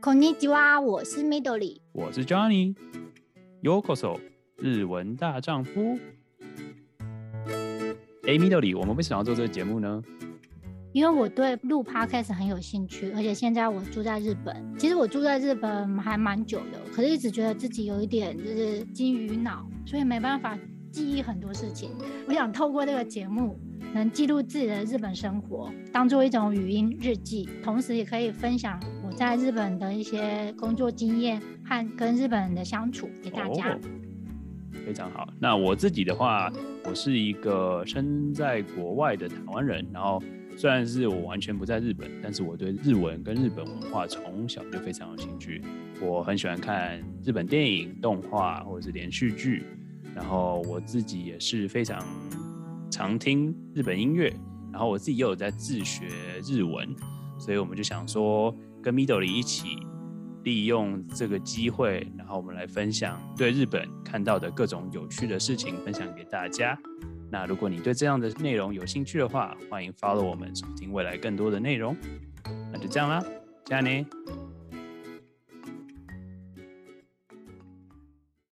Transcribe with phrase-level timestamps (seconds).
[0.00, 4.18] こんにちは，我是 Midori，我是 Johnny。Yokoso，
[4.56, 5.98] 日文大丈夫。
[8.22, 10.02] 哎，Midori，我们为什么要做这个节目呢？
[10.92, 14.74] 因为我对录 Podcast 很有兴趣，而且现在我住在日本。
[14.78, 20.58] 其实我住在日本还蛮久的，可是一直觉得自己有一点就是金鱼脑，所以没办法
[20.90, 21.90] 记忆很多事情。
[22.26, 23.58] 我想透过这个节目，
[23.93, 33.77] 能记录自己的日本生活，当做一种语音日记，同时也可以分享我在日本的一些工作经验和跟日本人的相处给大家。
[34.85, 35.27] 非常好。
[35.39, 36.51] 那我自己的话，
[36.85, 40.21] 我是一个身在国外的台湾人，然后。
[40.57, 45.61] 虽然是我完全不在日本，但是我对日文跟日本文化从小就非常有兴趣。
[46.01, 49.63] 我很喜欢看日本电影、动画或者是连续剧，
[50.13, 51.97] 然后我自己也是非常
[52.91, 54.31] 常听日本音乐，
[54.71, 56.07] 然后我自己又有在自学
[56.43, 56.93] 日文，
[57.39, 59.77] 所以我们就想说跟 Midori 一起
[60.43, 66.77] 利用这个机会，然后我们来分享对日本看到的各种有趣的事情，分享给大家。
[67.31, 71.95] 那如果你对这样的内容有兴趣的话，欢迎 follow 我们，收听未来更多的内容。
[72.73, 73.23] 那就这样啦，
[73.63, 74.05] 加油！